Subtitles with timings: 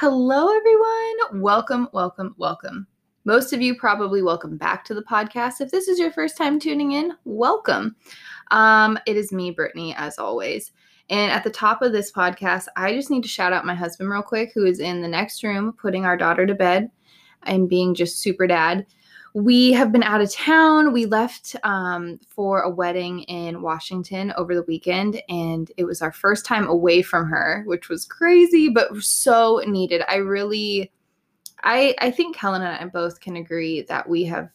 [0.00, 1.42] Hello, everyone.
[1.42, 2.86] Welcome, welcome, welcome.
[3.26, 5.60] Most of you probably welcome back to the podcast.
[5.60, 7.94] If this is your first time tuning in, welcome.
[8.50, 10.72] Um, it is me, Brittany, as always.
[11.10, 14.08] And at the top of this podcast, I just need to shout out my husband
[14.08, 16.90] real quick, who is in the next room putting our daughter to bed
[17.42, 18.86] and being just super dad
[19.34, 20.92] we have been out of town.
[20.92, 26.12] We left um, for a wedding in Washington over the weekend, and it was our
[26.12, 30.02] first time away from her, which was crazy, but so needed.
[30.08, 30.90] I really,
[31.62, 34.50] I, I think Helen and I both can agree that we have.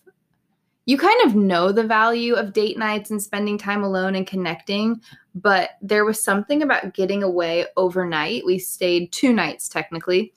[0.88, 5.02] You kind of know the value of date nights and spending time alone and connecting,
[5.34, 8.46] but there was something about getting away overnight.
[8.46, 10.32] We stayed two nights technically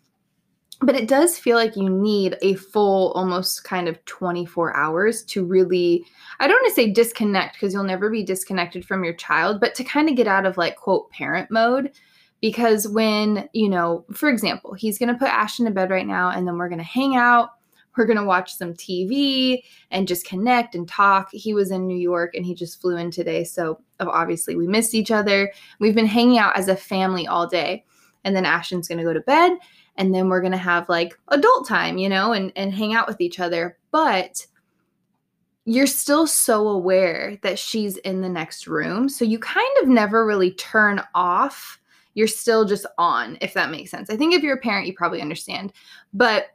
[0.81, 5.45] but it does feel like you need a full almost kind of 24 hours to
[5.45, 6.05] really
[6.41, 9.75] i don't want to say disconnect because you'll never be disconnected from your child but
[9.75, 11.93] to kind of get out of like quote parent mode.
[12.41, 16.31] Because when you know for example he's going to put ashton to bed right now
[16.31, 17.51] and then we're going to hang out
[17.97, 21.31] we're going to watch some tv and just connect and talk.
[21.33, 24.69] He was in new york and he just flew in today so oh, obviously we
[24.69, 25.53] missed each other.
[25.81, 27.85] We've been hanging out as a family all day
[28.23, 29.59] and then ashton's going to go to bed
[29.99, 33.07] and then we're going to have like adult time, you know, and and hang out
[33.07, 33.77] with each other.
[33.91, 34.47] But
[35.67, 39.07] you're still so aware that she's in the next room.
[39.07, 41.79] So you kind of never really turn off.
[42.15, 44.09] You're still just on, if that makes sense.
[44.09, 45.75] I think if you're a parent, you probably understand.
[46.15, 46.47] But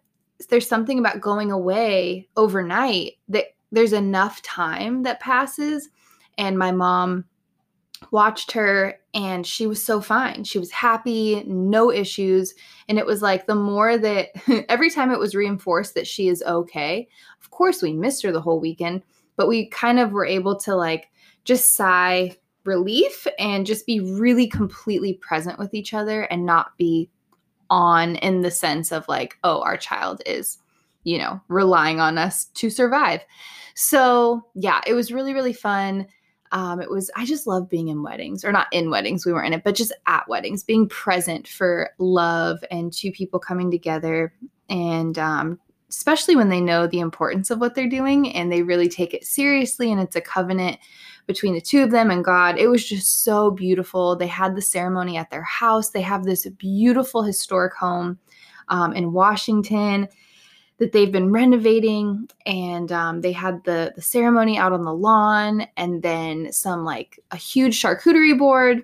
[0.50, 5.90] there's something about going away overnight that there's enough time that passes.
[6.40, 7.26] And my mom
[8.12, 10.44] watched her and she was so fine.
[10.44, 12.54] She was happy, no issues.
[12.88, 14.30] And it was like the more that
[14.70, 17.08] every time it was reinforced that she is okay.
[17.42, 19.04] Of course, we missed her the whole weekend,
[19.36, 21.10] but we kind of were able to like
[21.44, 27.10] just sigh relief and just be really completely present with each other and not be
[27.70, 30.60] on in the sense of like, oh, our child is,
[31.04, 33.22] you know, relying on us to survive.
[33.76, 36.08] So, yeah, it was really, really fun
[36.54, 39.48] um, it was i just love being in weddings or not in weddings we weren't
[39.48, 44.34] in it but just at weddings being present for love and two people coming together
[44.70, 45.60] and um,
[45.90, 49.26] especially when they know the importance of what they're doing and they really take it
[49.26, 50.80] seriously and it's a covenant
[51.28, 52.58] between the two of them and God.
[52.58, 54.16] It was just so beautiful.
[54.16, 55.90] They had the ceremony at their house.
[55.90, 58.20] They have this beautiful historic home
[58.70, 60.08] um, in Washington
[60.78, 65.68] that they've been renovating and um, they had the the ceremony out on the lawn
[65.78, 68.84] and then some like a huge charcuterie board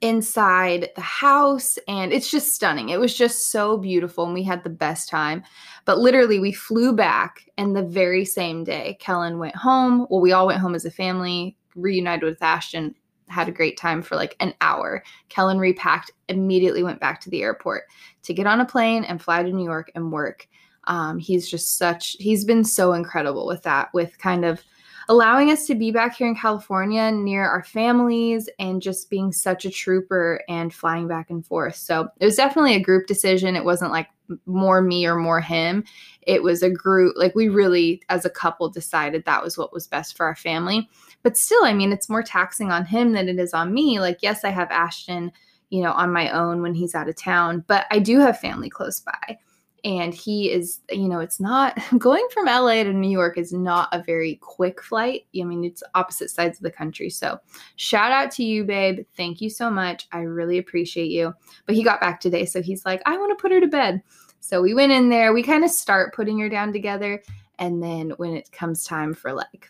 [0.00, 1.78] inside the house.
[1.88, 2.88] And it's just stunning.
[2.88, 5.42] It was just so beautiful and we had the best time.
[5.84, 10.06] But literally we flew back and the very same day kellen went home.
[10.10, 12.94] Well we all went home as a family reunited with ashton
[13.28, 15.02] had a great time for like an hour.
[15.30, 17.84] Kellen repacked immediately went back to the airport
[18.24, 20.48] to get on a plane and fly to new york and work
[20.84, 24.62] um, he's just such he's been so incredible with that with kind of
[25.08, 29.64] allowing us to be back here in california near our families and just being such
[29.64, 31.74] a trooper and flying back and forth.
[31.74, 33.56] So it was definitely a group decision.
[33.56, 34.08] It wasn't like
[34.46, 35.84] more me or more him.
[36.22, 39.86] It was a group like we really as a couple decided that was what was
[39.86, 40.88] best for our family.
[41.22, 44.00] But still i mean it's more taxing on him than it is on me.
[44.00, 45.32] Like yes i have ashton
[45.72, 48.68] you know on my own when he's out of town but i do have family
[48.68, 49.38] close by
[49.84, 53.88] and he is you know it's not going from LA to New York is not
[53.92, 55.26] a very quick flight.
[55.38, 57.10] I mean it's opposite sides of the country.
[57.10, 57.38] So
[57.76, 59.04] shout out to you babe.
[59.16, 60.06] Thank you so much.
[60.12, 61.34] I really appreciate you.
[61.66, 64.02] But he got back today so he's like I want to put her to bed.
[64.40, 65.32] So we went in there.
[65.32, 67.22] We kind of start putting her down together
[67.58, 69.68] and then when it comes time for like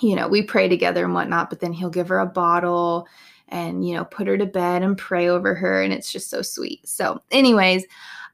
[0.00, 3.08] you know, we pray together and whatnot, but then he'll give her a bottle
[3.48, 6.42] and you know put her to bed and pray over her and it's just so
[6.42, 7.84] sweet so anyways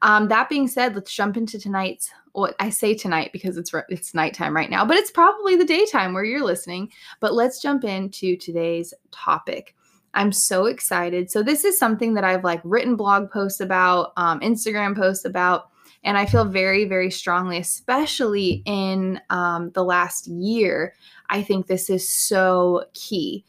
[0.04, 2.10] um, that being said, let's jump into tonight's.
[2.34, 6.12] Well, I say tonight because it's it's nighttime right now, but it's probably the daytime
[6.12, 6.90] where you're listening.
[7.20, 9.74] But let's jump into today's topic.
[10.12, 11.30] I'm so excited.
[11.30, 15.70] So this is something that I've like written blog posts about, um, Instagram posts about,
[16.04, 20.94] and I feel very, very strongly, especially in um, the last year.
[21.30, 23.44] I think this is so key.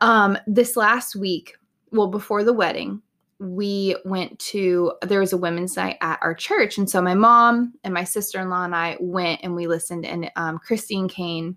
[0.00, 1.56] Um, this last week,
[1.92, 3.00] well, before the wedding,
[3.40, 6.76] we went to there was a women's night at our church.
[6.78, 10.58] And so my mom and my sister-in-law and i went and we listened and um,
[10.58, 11.56] christine caine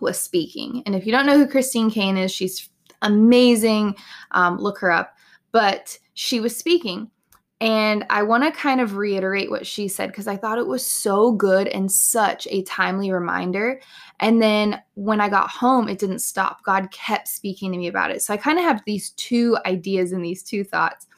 [0.00, 0.82] was speaking.
[0.86, 2.70] And if you don't know who christine caine is she's
[3.02, 3.96] amazing.
[4.32, 5.14] Um, look her up.
[5.52, 7.10] But she was speaking
[7.60, 10.86] and I want to kind of reiterate what she said because I thought it was
[10.86, 13.80] so good and such a timely reminder.
[14.20, 16.62] And then when I got home, it didn't stop.
[16.62, 18.22] God kept speaking to me about it.
[18.22, 21.08] So I kind of have these two ideas and these two thoughts.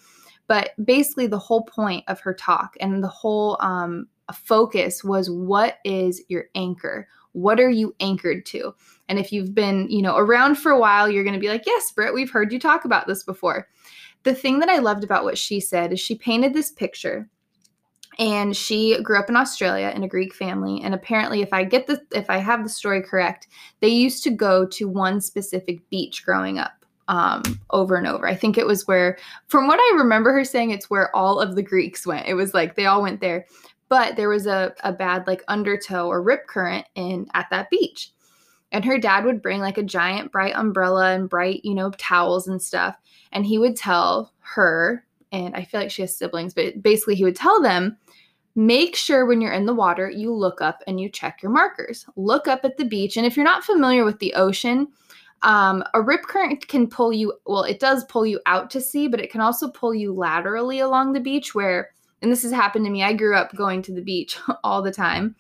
[0.47, 5.79] But basically, the whole point of her talk and the whole um, focus was what
[5.85, 7.07] is your anchor?
[7.33, 8.75] What are you anchored to?
[9.09, 11.67] And if you've been, you know, around for a while, you're going to be like,
[11.67, 13.69] yes, Britt, we've heard you talk about this before.
[14.23, 17.29] The thing that I loved about what she said is she painted this picture
[18.19, 21.87] and she grew up in Australia in a Greek family and apparently if I get
[21.87, 23.49] the if I have the story correct
[23.81, 26.81] they used to go to one specific beach growing up
[27.11, 28.27] um, over and over.
[28.27, 29.19] I think it was where,
[29.49, 32.29] from what I remember her saying, it's where all of the Greeks went.
[32.29, 33.47] It was like they all went there,
[33.89, 38.13] but there was a, a bad like undertow or rip current in at that beach.
[38.73, 42.47] And her dad would bring like a giant bright umbrella and bright, you know, towels
[42.47, 42.97] and stuff.
[43.33, 47.25] And he would tell her, and I feel like she has siblings, but basically he
[47.25, 47.97] would tell them,
[48.55, 52.07] make sure when you're in the water, you look up and you check your markers.
[52.17, 53.17] Look up at the beach.
[53.17, 54.89] And if you're not familiar with the ocean,
[55.43, 59.09] um, a rip current can pull you, well, it does pull you out to sea,
[59.09, 61.91] but it can also pull you laterally along the beach where,
[62.23, 64.93] and this has happened to me, I grew up going to the beach all the
[64.93, 65.37] time.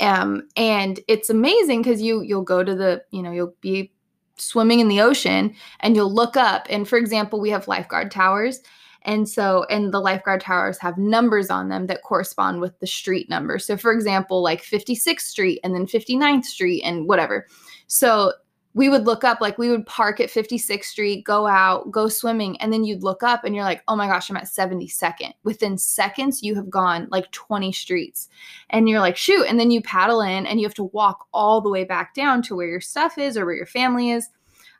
[0.00, 3.92] Um, and it's amazing because you you'll go to the, you know, you'll be
[4.36, 6.66] swimming in the ocean and you'll look up.
[6.70, 8.60] And for example, we have lifeguard towers.
[9.02, 13.30] And so, and the lifeguard towers have numbers on them that correspond with the street
[13.30, 13.58] number.
[13.58, 17.46] So, for example, like 56th Street and then 59th Street and whatever.
[17.86, 18.32] So,
[18.78, 22.56] we would look up, like we would park at 56th Street, go out, go swimming,
[22.60, 25.32] and then you'd look up and you're like, oh my gosh, I'm at 72nd.
[25.42, 28.28] Within seconds, you have gone like 20 streets.
[28.70, 29.46] And you're like, shoot.
[29.48, 32.40] And then you paddle in and you have to walk all the way back down
[32.42, 34.28] to where your stuff is or where your family is.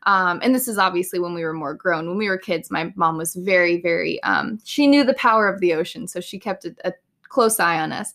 [0.05, 2.07] Um, and this is obviously when we were more grown.
[2.07, 5.59] When we were kids, my mom was very, very, um, she knew the power of
[5.59, 6.07] the ocean.
[6.07, 6.93] So she kept a, a
[7.25, 8.15] close eye on us.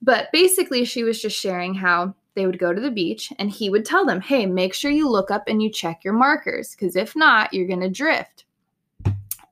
[0.00, 3.68] But basically, she was just sharing how they would go to the beach and he
[3.70, 6.96] would tell them, hey, make sure you look up and you check your markers because
[6.96, 8.44] if not, you're going to drift.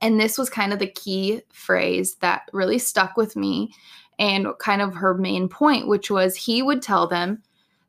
[0.01, 3.73] And this was kind of the key phrase that really stuck with me
[4.17, 7.41] and kind of her main point, which was he would tell them,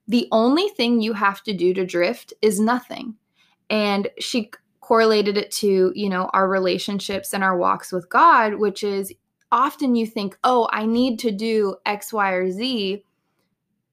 [0.09, 3.15] the only thing you have to do to drift is nothing.
[3.71, 4.50] And she
[4.81, 9.12] correlated it to, you know, our relationships and our walks with God, which is
[9.53, 13.05] often you think, oh, I need to do X, Y, or Z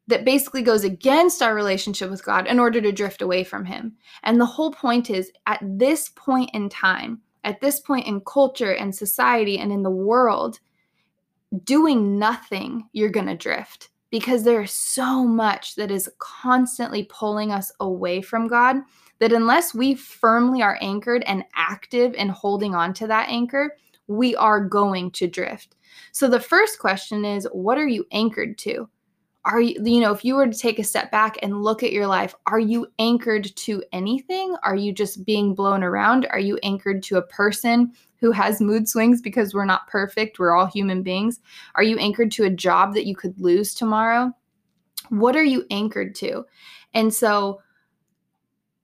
[0.09, 3.95] that basically goes against our relationship with God in order to drift away from Him.
[4.23, 8.73] And the whole point is at this point in time, at this point in culture
[8.73, 10.59] and society and in the world,
[11.63, 17.71] doing nothing, you're going to drift because there's so much that is constantly pulling us
[17.79, 18.77] away from God
[19.19, 23.75] that unless we firmly are anchored and active in holding on to that anchor,
[24.07, 25.75] we are going to drift.
[26.11, 28.89] So the first question is what are you anchored to?
[29.49, 31.91] Are you you know if you were to take a step back and look at
[31.91, 34.55] your life are you anchored to anything?
[34.63, 36.27] Are you just being blown around?
[36.29, 40.55] Are you anchored to a person who has mood swings because we're not perfect we're
[40.55, 41.39] all human beings?
[41.75, 44.31] Are you anchored to a job that you could lose tomorrow?
[45.09, 46.45] What are you anchored to?
[46.93, 47.61] And so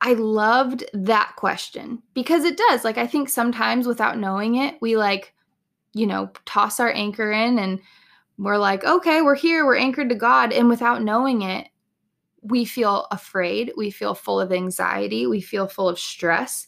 [0.02, 2.84] I loved that question because it does.
[2.84, 5.34] Like, I think sometimes without knowing it, we like,
[5.94, 7.80] you know, toss our anchor in and
[8.38, 10.52] we're like, okay, we're here, we're anchored to God.
[10.52, 11.68] And without knowing it,
[12.42, 16.68] we feel afraid, we feel full of anxiety, we feel full of stress,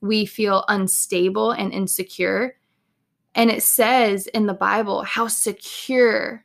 [0.00, 2.56] we feel unstable and insecure.
[3.34, 6.44] And it says in the Bible how secure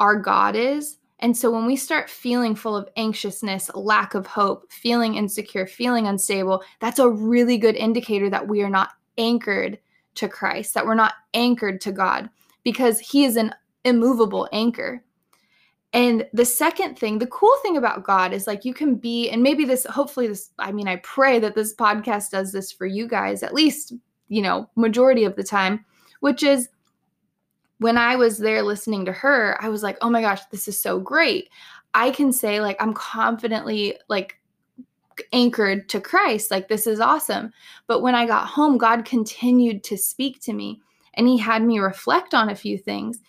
[0.00, 0.98] our God is.
[1.20, 6.06] And so when we start feeling full of anxiousness, lack of hope, feeling insecure, feeling
[6.06, 9.78] unstable, that's a really good indicator that we are not anchored
[10.14, 12.30] to Christ, that we're not anchored to God
[12.62, 13.52] because He is an
[13.88, 15.02] immovable anchor.
[15.92, 19.42] And the second thing, the cool thing about God is like you can be, and
[19.42, 23.08] maybe this, hopefully, this, I mean, I pray that this podcast does this for you
[23.08, 23.94] guys, at least,
[24.28, 25.84] you know, majority of the time,
[26.20, 26.68] which is
[27.78, 30.80] when I was there listening to her, I was like, oh my gosh, this is
[30.80, 31.48] so great.
[31.94, 34.38] I can say, like, I'm confidently, like,
[35.32, 36.50] anchored to Christ.
[36.50, 37.52] Like, this is awesome.
[37.86, 40.80] But when I got home, God continued to speak to me
[41.14, 43.20] and He had me reflect on a few things.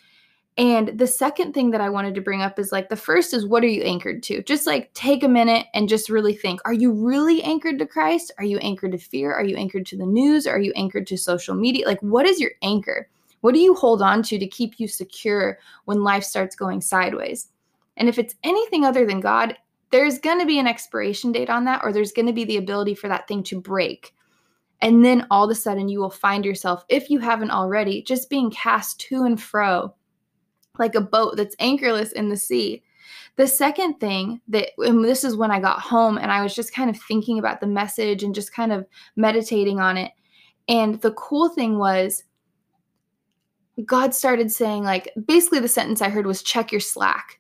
[0.60, 3.46] And the second thing that I wanted to bring up is like the first is
[3.46, 4.44] what are you anchored to?
[4.44, 8.34] Just like take a minute and just really think are you really anchored to Christ?
[8.38, 9.34] Are you anchored to fear?
[9.34, 10.46] Are you anchored to the news?
[10.46, 11.88] Are you anchored to social media?
[11.88, 13.08] Like, what is your anchor?
[13.40, 17.48] What do you hold on to to keep you secure when life starts going sideways?
[17.96, 19.56] And if it's anything other than God,
[19.92, 22.58] there's going to be an expiration date on that, or there's going to be the
[22.58, 24.14] ability for that thing to break.
[24.82, 28.30] And then all of a sudden, you will find yourself, if you haven't already, just
[28.30, 29.94] being cast to and fro
[30.80, 32.82] like a boat that's anchorless in the sea.
[33.36, 36.74] The second thing that, and this is when I got home and I was just
[36.74, 40.12] kind of thinking about the message and just kind of meditating on it.
[40.68, 42.24] And the cool thing was,
[43.86, 47.40] God started saying, like, basically the sentence I heard was check your slack.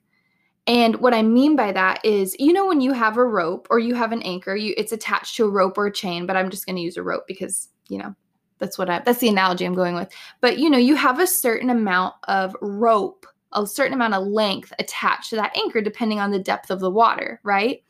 [0.67, 3.79] And what I mean by that is, you know, when you have a rope or
[3.79, 6.49] you have an anchor, you it's attached to a rope or a chain, but I'm
[6.49, 8.15] just going to use a rope because, you know,
[8.59, 10.09] that's what I that's the analogy I'm going with.
[10.41, 14.71] But you know, you have a certain amount of rope, a certain amount of length
[14.79, 17.83] attached to that anchor depending on the depth of the water, right?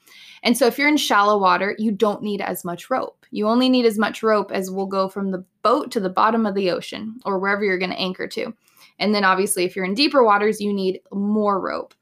[0.44, 3.26] And so if you're in shallow water, you don't need as much rope.
[3.32, 6.46] You only need as much rope as will go from the boat to the bottom
[6.46, 8.54] of the ocean or wherever you're going to anchor to.
[9.00, 11.94] And then obviously if you're in deeper waters, you need more rope.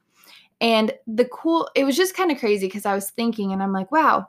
[0.60, 3.72] And the cool it was just kind of crazy because I was thinking and I'm
[3.72, 4.28] like, wow,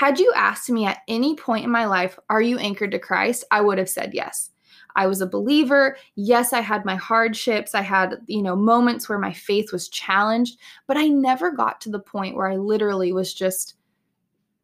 [0.00, 3.44] had you asked me at any point in my life, are you anchored to Christ?
[3.50, 4.48] I would have said yes.
[4.96, 5.98] I was a believer.
[6.14, 7.74] Yes, I had my hardships.
[7.74, 11.90] I had, you know, moments where my faith was challenged, but I never got to
[11.90, 13.74] the point where I literally was just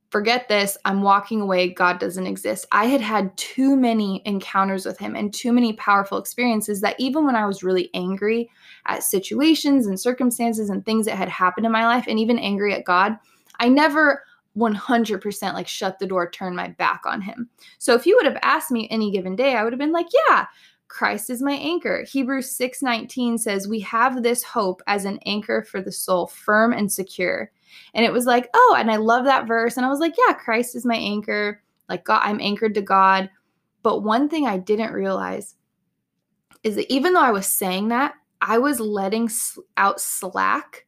[0.08, 2.64] forget this, I'm walking away, God doesn't exist.
[2.72, 7.26] I had had too many encounters with him and too many powerful experiences that even
[7.26, 8.48] when I was really angry
[8.86, 12.72] at situations and circumstances and things that had happened in my life and even angry
[12.72, 13.18] at God,
[13.60, 14.22] I never
[14.56, 17.48] 100% like shut the door, turn my back on him.
[17.78, 20.06] So if you would have asked me any given day, I would have been like,
[20.28, 20.46] yeah,
[20.88, 22.04] Christ is my anchor.
[22.04, 26.90] Hebrews 6:19 says, "We have this hope as an anchor for the soul, firm and
[26.90, 27.50] secure."
[27.94, 30.34] And it was like, "Oh, and I love that verse." And I was like, "Yeah,
[30.34, 31.60] Christ is my anchor.
[31.88, 33.28] Like God, I'm anchored to God."
[33.82, 35.56] But one thing I didn't realize
[36.62, 39.28] is that even though I was saying that, I was letting
[39.76, 40.85] out slack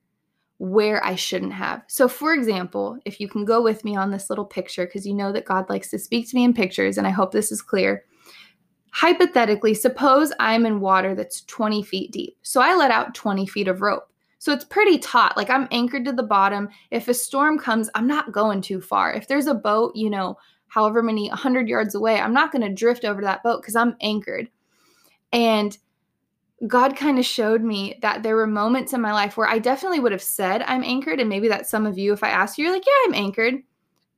[0.58, 1.82] where I shouldn't have.
[1.86, 5.14] So, for example, if you can go with me on this little picture, because you
[5.14, 7.62] know that God likes to speak to me in pictures, and I hope this is
[7.62, 8.04] clear.
[8.90, 12.36] Hypothetically, suppose I'm in water that's 20 feet deep.
[12.42, 14.08] So I let out 20 feet of rope.
[14.38, 15.36] So it's pretty taut.
[15.36, 16.68] Like I'm anchored to the bottom.
[16.90, 19.12] If a storm comes, I'm not going too far.
[19.12, 20.38] If there's a boat, you know,
[20.68, 23.76] however many 100 yards away, I'm not going to drift over to that boat because
[23.76, 24.48] I'm anchored.
[25.32, 25.76] And
[26.66, 30.00] God kind of showed me that there were moments in my life where I definitely
[30.00, 31.20] would have said I'm anchored.
[31.20, 33.62] And maybe that's some of you, if I ask you, you're like, yeah, I'm anchored.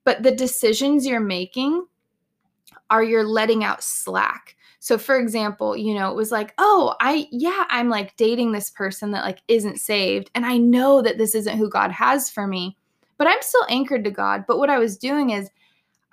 [0.04, 1.84] But the decisions you're making
[2.88, 4.56] are you're letting out slack.
[4.80, 8.70] So for example, you know, it was like, "Oh, I yeah, I'm like dating this
[8.70, 12.46] person that like isn't saved and I know that this isn't who God has for
[12.46, 12.76] me,
[13.18, 15.50] but I'm still anchored to God." But what I was doing is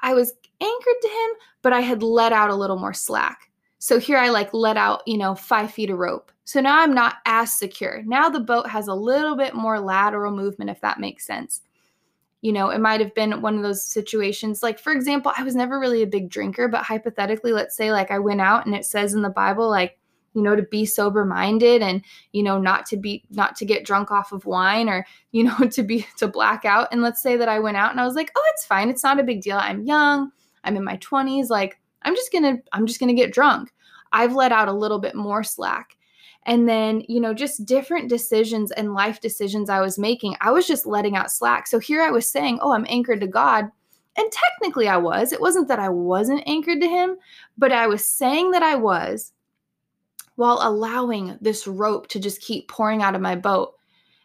[0.01, 1.29] I was anchored to him,
[1.62, 3.46] but I had let out a little more slack.
[3.79, 6.31] So here I like let out, you know, five feet of rope.
[6.46, 8.01] So now I'm not as secure.
[8.05, 11.62] Now the boat has a little bit more lateral movement, if that makes sense.
[12.41, 14.63] You know, it might have been one of those situations.
[14.63, 18.12] Like, for example, I was never really a big drinker, but hypothetically, let's say like
[18.12, 20.00] I went out and it says in the Bible, like,
[20.34, 23.86] you know, to be sober minded and, you know, not to be, not to get
[23.86, 26.88] drunk off of wine or, you know, to be, to black out.
[26.91, 28.89] And let's say that I went out and I was like, oh, it's fine.
[28.89, 29.57] It's not a big deal.
[29.57, 30.31] I'm young.
[30.63, 31.50] I'm in my 20s.
[31.50, 33.73] Like, I'm just going to I'm just going to get drunk.
[34.11, 35.97] I've let out a little bit more slack.
[36.43, 40.65] And then, you know, just different decisions and life decisions I was making, I was
[40.65, 41.67] just letting out slack.
[41.67, 43.69] So here I was saying, "Oh, I'm anchored to God."
[44.15, 45.31] And technically I was.
[45.31, 47.17] It wasn't that I wasn't anchored to him,
[47.57, 49.33] but I was saying that I was
[50.37, 53.73] while allowing this rope to just keep pouring out of my boat.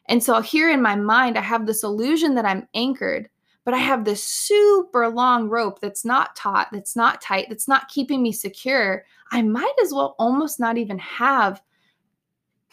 [0.06, 3.28] And so here in my mind, I have this illusion that I'm anchored,
[3.64, 7.88] but I have this super long rope that's not taut, that's not tight, that's not
[7.88, 9.04] keeping me secure.
[9.30, 11.62] I might as well almost not even have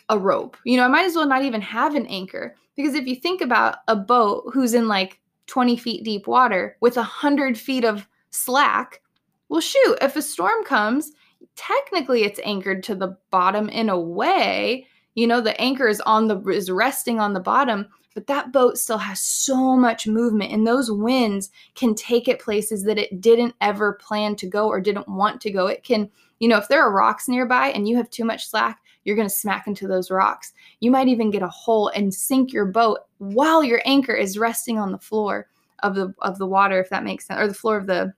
[0.09, 0.57] a rope.
[0.65, 2.55] You know, I might as well not even have an anchor.
[2.75, 6.95] Because if you think about a boat who's in like 20 feet deep water with
[6.95, 9.01] 100 feet of slack,
[9.49, 11.11] well, shoot, if a storm comes,
[11.55, 14.87] technically it's anchored to the bottom in a way.
[15.19, 18.77] You know, the anchor is on the is resting on the bottom, but that boat
[18.77, 23.53] still has so much movement and those winds can take it places that it didn't
[23.59, 25.67] ever plan to go or didn't want to go.
[25.67, 26.09] It can
[26.39, 29.27] you know if there are rocks nearby and you have too much slack you're going
[29.27, 30.53] to smack into those rocks.
[30.79, 34.77] You might even get a hole and sink your boat while your anchor is resting
[34.77, 35.47] on the floor
[35.83, 38.13] of the of the water if that makes sense or the floor of the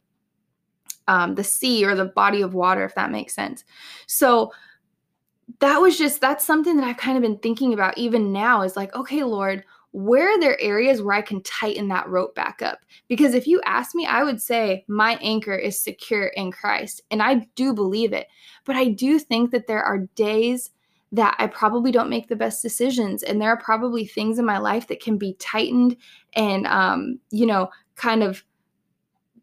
[1.08, 3.63] um, the sea or the body of water if that makes sense.
[4.05, 4.51] So
[5.62, 8.75] that was just that's something that I've kind of been thinking about even now is
[8.75, 12.80] like okay lord where are there areas where I can tighten that rope back up?
[13.08, 17.01] Because if you ask me, I would say my anchor is secure in Christ.
[17.12, 18.27] And I do believe it.
[18.65, 20.72] But I do think that there are days
[21.12, 23.22] that I probably don't make the best decisions.
[23.22, 25.98] And there are probably things in my life that can be tightened
[26.34, 28.46] and, um, you know, kind of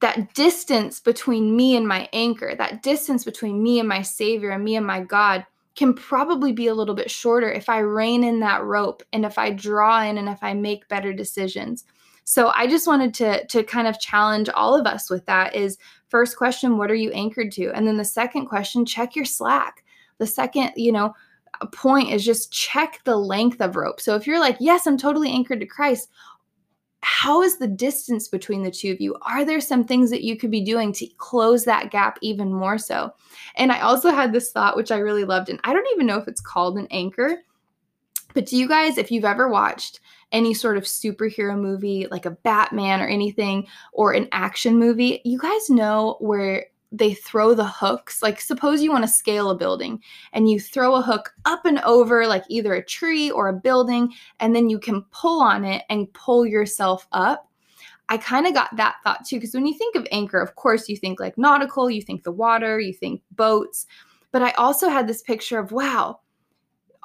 [0.00, 4.64] that distance between me and my anchor, that distance between me and my Savior and
[4.64, 5.44] me and my God
[5.78, 9.38] can probably be a little bit shorter if I rein in that rope and if
[9.38, 11.84] I draw in and if I make better decisions.
[12.24, 15.78] So I just wanted to to kind of challenge all of us with that is
[16.08, 17.70] first question what are you anchored to?
[17.70, 19.84] And then the second question check your slack.
[20.18, 21.14] The second, you know,
[21.72, 24.00] point is just check the length of rope.
[24.00, 26.10] So if you're like, yes, I'm totally anchored to Christ,
[27.02, 29.16] how is the distance between the two of you?
[29.22, 32.78] Are there some things that you could be doing to close that gap even more
[32.78, 33.12] so?
[33.56, 36.18] And I also had this thought, which I really loved, and I don't even know
[36.18, 37.38] if it's called an anchor,
[38.34, 40.00] but do you guys, if you've ever watched
[40.32, 45.38] any sort of superhero movie, like a Batman or anything, or an action movie, you
[45.38, 48.22] guys know where they throw the hooks.
[48.22, 50.02] Like, suppose you want to scale a building
[50.32, 54.12] and you throw a hook up and over, like either a tree or a building,
[54.40, 57.50] and then you can pull on it and pull yourself up.
[58.08, 60.88] I kind of got that thought too, because when you think of anchor, of course,
[60.88, 63.86] you think like nautical, you think the water, you think boats.
[64.32, 66.20] But I also had this picture of, wow,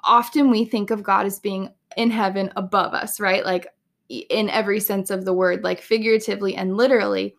[0.05, 3.43] often we think of God as being in heaven above us, right?
[3.43, 3.67] Like
[4.07, 7.35] in every sense of the word, like figuratively and literally.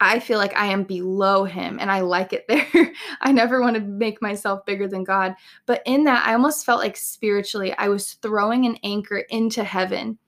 [0.00, 2.92] I feel like I am below him and I like it there.
[3.20, 5.34] I never want to make myself bigger than God.
[5.64, 10.18] But in that, I almost felt like spiritually, I was throwing an anchor into heaven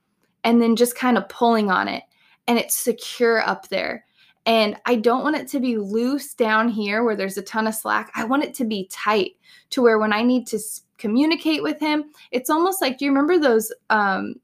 [0.43, 2.03] and then just kind of pulling on it.
[2.47, 4.05] And it's secure up there.
[4.45, 7.75] And I don't want it to be loose down here where there's a ton of
[7.75, 8.11] slack.
[8.15, 9.33] I want it to be tight
[9.71, 10.59] to where when I need to
[10.97, 14.35] communicate with him, it's almost like do you remember those um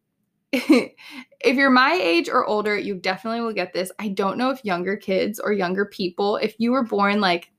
[0.51, 3.91] if you're my age or older, you definitely will get this.
[3.99, 7.51] I don't know if younger kids or younger people, if you were born like,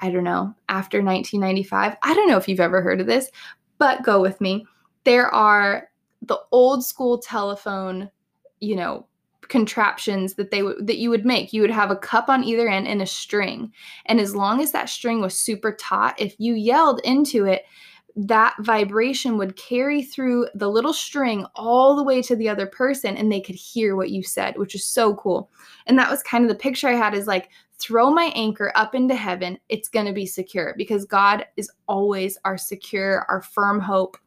[0.00, 3.30] I don't know, after 1995, I don't know if you've ever heard of this,
[3.78, 4.66] but go with me.
[5.04, 5.88] There are
[6.22, 8.10] the old school telephone,
[8.60, 9.06] you know,
[9.48, 11.52] contraptions that they would that you would make.
[11.52, 13.72] You would have a cup on either end and a string.
[14.06, 17.64] And as long as that string was super taut, if you yelled into it,
[18.16, 23.16] that vibration would carry through the little string all the way to the other person
[23.16, 25.50] and they could hear what you said, which is so cool.
[25.86, 28.94] And that was kind of the picture I had is like, throw my anchor up
[28.94, 29.58] into heaven.
[29.68, 34.18] It's going to be secure because God is always our secure, our firm hope.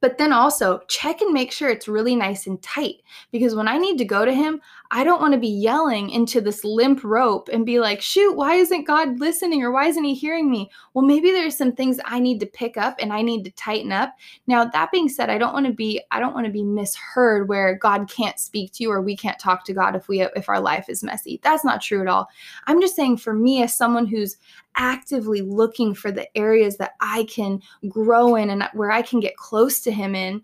[0.00, 3.76] But then also check and make sure it's really nice and tight because when I
[3.76, 4.60] need to go to him,
[4.92, 8.54] I don't want to be yelling into this limp rope and be like, shoot, why
[8.54, 10.68] isn't God listening or why isn't he hearing me?
[10.94, 13.92] Well, maybe there's some things I need to pick up and I need to tighten
[13.92, 14.12] up.
[14.48, 17.48] Now, that being said, I don't want to be I don't want to be misheard
[17.48, 20.48] where God can't speak to you or we can't talk to God if we if
[20.48, 21.38] our life is messy.
[21.44, 22.28] That's not true at all.
[22.66, 24.38] I'm just saying for me as someone who's
[24.76, 29.36] actively looking for the areas that I can grow in and where I can get
[29.36, 30.42] close to him in,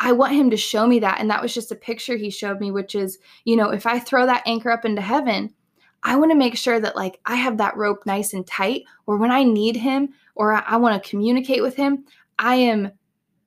[0.00, 1.20] I want him to show me that.
[1.20, 3.98] And that was just a picture he showed me, which is, you know, if I
[3.98, 5.54] throw that anchor up into heaven,
[6.02, 9.18] I want to make sure that like I have that rope nice and tight, or
[9.18, 12.06] when I need him or I, I want to communicate with him,
[12.38, 12.90] I am,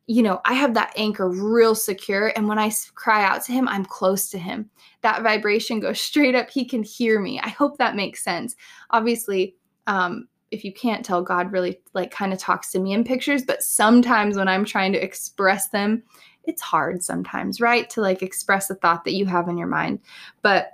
[0.05, 2.31] you know, I have that anchor real secure.
[2.35, 4.69] And when I cry out to him, I'm close to him.
[5.01, 6.51] That vibration goes straight up.
[6.51, 7.39] He can hear me.
[7.39, 8.55] I hope that makes sense.
[8.91, 9.55] Obviously,
[9.87, 13.43] um, if you can't tell, God really like kind of talks to me in pictures,
[13.43, 16.03] but sometimes when I'm trying to express them
[16.45, 17.89] it's hard sometimes, right?
[17.91, 19.99] To like express a thought that you have in your mind.
[20.41, 20.71] But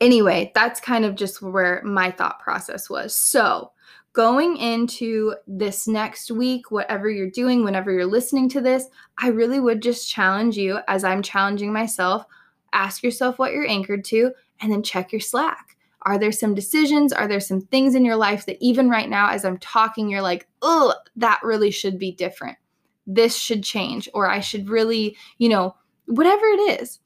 [0.00, 3.14] anyway, that's kind of just where my thought process was.
[3.14, 3.70] So,
[4.12, 8.86] going into this next week, whatever you're doing, whenever you're listening to this,
[9.18, 12.24] I really would just challenge you as I'm challenging myself.
[12.72, 15.76] Ask yourself what you're anchored to and then check your slack.
[16.02, 17.12] Are there some decisions?
[17.12, 20.22] Are there some things in your life that even right now, as I'm talking, you're
[20.22, 22.56] like, oh, that really should be different?
[23.06, 25.74] This should change or I should really, you know,
[26.06, 27.00] whatever it is.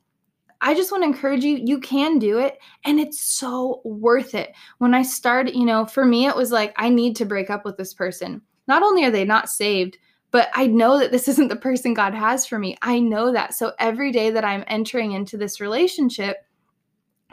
[0.61, 4.53] I just want to encourage you, you can do it and it's so worth it.
[4.79, 7.65] When I started, you know, for me, it was like, I need to break up
[7.65, 8.43] with this person.
[8.67, 9.99] Not only are they not saved,
[10.31, 12.77] but I know that this isn't the person God has for me.
[12.83, 13.55] I know that.
[13.55, 16.39] So every day that I'm entering into this relationship,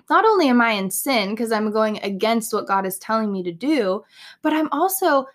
[0.10, 3.42] not only am I in sin because I'm going against what God is telling me
[3.44, 4.04] to do,
[4.44, 5.26] but I'm also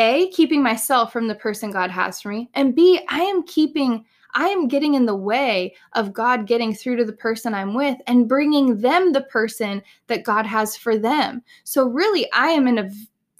[0.00, 4.04] a, keeping myself from the person God has for me, and B, I am keeping,
[4.34, 7.98] I am getting in the way of God getting through to the person I'm with
[8.06, 11.42] and bringing them the person that God has for them.
[11.64, 12.90] So, really, I am in a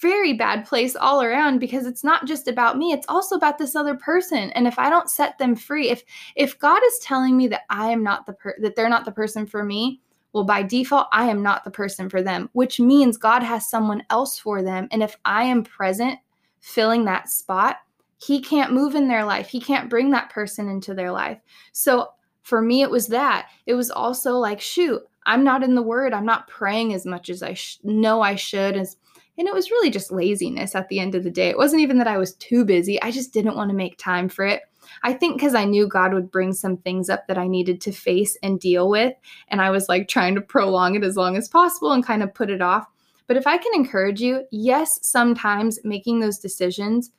[0.01, 3.77] very bad place all around because it's not just about me it's also about this
[3.77, 6.03] other person and if i don't set them free if
[6.37, 9.13] if god is telling me that i am not the per- that they're not the
[9.13, 10.01] person for me
[10.33, 14.03] well by default i am not the person for them which means god has someone
[14.09, 16.19] else for them and if i am present
[16.61, 17.79] filling that spot,
[18.19, 19.49] he can't move in their life.
[19.49, 21.39] He can't bring that person into their life.
[21.73, 22.09] So
[22.43, 23.49] for me, it was that.
[23.67, 26.13] It was also like, shoot, I'm not in the word.
[26.13, 28.77] I'm not praying as much as I sh- know I should.
[28.77, 28.97] As,
[29.39, 31.49] and it was really just laziness at the end of the day.
[31.49, 33.01] It wasn't even that I was too busy.
[33.03, 34.63] I just didn't want to make time for it.
[35.03, 37.93] I think because I knew God would bring some things up that I needed to
[37.93, 39.15] face and deal with.
[39.49, 42.35] And I was like trying to prolong it as long as possible and kind of
[42.35, 42.87] put it off.
[43.31, 47.13] But if I can encourage you, yes, sometimes making those decisions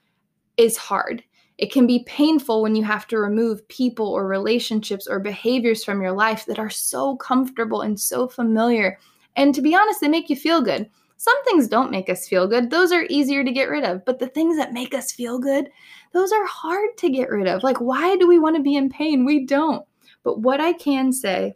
[0.57, 1.23] is hard.
[1.57, 6.01] It can be painful when you have to remove people or relationships or behaviors from
[6.01, 8.99] your life that are so comfortable and so familiar.
[9.37, 10.89] And to be honest, they make you feel good.
[11.15, 12.69] Some things don't make us feel good.
[12.69, 14.03] Those are easier to get rid of.
[14.03, 15.69] But the things that make us feel good,
[16.11, 17.63] those are hard to get rid of.
[17.63, 19.23] Like, why do we want to be in pain?
[19.23, 19.85] We don't.
[20.23, 21.55] But what I can say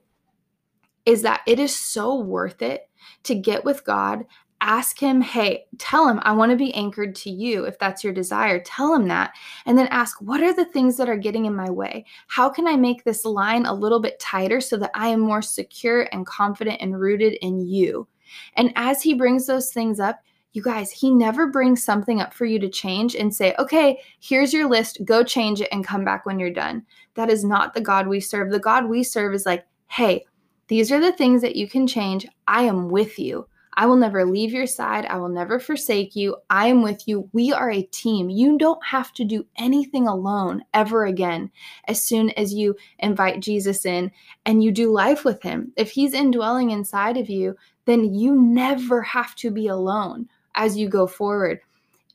[1.06, 2.90] is that it is so worth it
[3.24, 4.26] to get with God.
[4.62, 8.14] Ask him, hey, tell him, I want to be anchored to you if that's your
[8.14, 8.60] desire.
[8.60, 9.34] Tell him that.
[9.66, 12.06] And then ask, what are the things that are getting in my way?
[12.28, 15.42] How can I make this line a little bit tighter so that I am more
[15.42, 18.08] secure and confident and rooted in you?
[18.56, 20.20] And as he brings those things up,
[20.54, 24.54] you guys, he never brings something up for you to change and say, okay, here's
[24.54, 26.86] your list, go change it and come back when you're done.
[27.16, 28.52] That is not the God we serve.
[28.52, 30.26] The God we serve is like, hey,
[30.68, 32.26] these are the things that you can change.
[32.48, 33.48] I am with you.
[33.78, 35.06] I will never leave your side.
[35.06, 36.38] I will never forsake you.
[36.50, 37.30] I am with you.
[37.34, 38.30] We are a team.
[38.30, 41.52] You don't have to do anything alone ever again
[41.88, 44.12] as soon as you invite Jesus in
[44.46, 45.74] and you do life with him.
[45.76, 50.88] If he's indwelling inside of you, then you never have to be alone as you
[50.88, 51.60] go forward.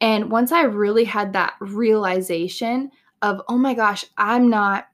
[0.01, 2.91] And once I really had that realization
[3.23, 4.87] of, oh my gosh, I'm not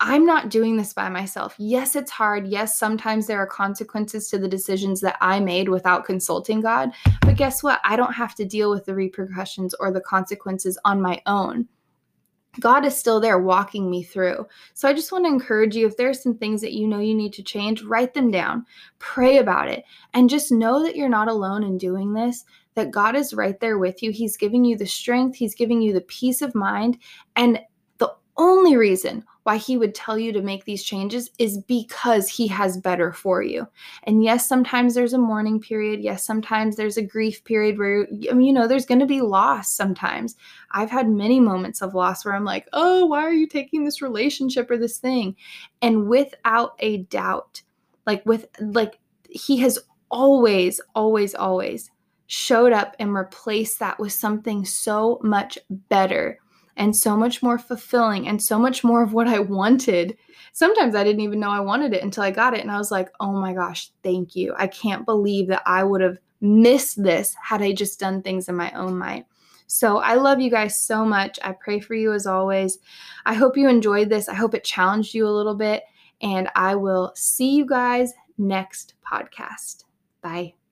[0.00, 1.54] I'm not doing this by myself.
[1.56, 2.46] Yes, it's hard.
[2.46, 6.90] Yes, sometimes there are consequences to the decisions that I made without consulting God.
[7.22, 7.80] But guess what?
[7.82, 11.66] I don't have to deal with the repercussions or the consequences on my own.
[12.60, 14.46] God is still there walking me through.
[14.74, 17.14] So I just want to encourage you if there's some things that you know you
[17.14, 18.64] need to change, write them down,
[18.98, 23.14] pray about it, and just know that you're not alone in doing this, that God
[23.14, 24.10] is right there with you.
[24.10, 26.98] He's giving you the strength, He's giving you the peace of mind.
[27.34, 27.60] And
[27.98, 32.48] the only reason why he would tell you to make these changes is because he
[32.48, 33.64] has better for you.
[34.02, 36.00] And yes, sometimes there's a mourning period.
[36.00, 40.34] Yes, sometimes there's a grief period where, you know, there's going to be loss sometimes.
[40.72, 44.02] I've had many moments of loss where I'm like, oh, why are you taking this
[44.02, 45.36] relationship or this thing?
[45.80, 47.62] And without a doubt,
[48.04, 48.98] like, with, like,
[49.30, 49.78] he has
[50.10, 51.92] always, always, always
[52.26, 56.40] showed up and replaced that with something so much better
[56.76, 60.16] and so much more fulfilling and so much more of what I wanted.
[60.52, 62.60] Sometimes I didn't even know I wanted it until I got it.
[62.60, 64.54] And I was like, oh my gosh, thank you.
[64.58, 68.54] I can't believe that I would have missed this had I just done things in
[68.54, 69.26] my own might.
[69.66, 71.38] So I love you guys so much.
[71.42, 72.78] I pray for you as always.
[73.24, 74.28] I hope you enjoyed this.
[74.28, 75.82] I hope it challenged you a little bit.
[76.22, 79.84] And I will see you guys next podcast.
[80.22, 80.65] Bye.